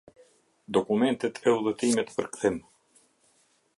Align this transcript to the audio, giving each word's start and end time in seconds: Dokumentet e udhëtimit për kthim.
Dokumentet 0.77 1.41
e 1.49 1.53
udhëtimit 1.57 2.13
për 2.17 2.31
kthim. 2.33 2.59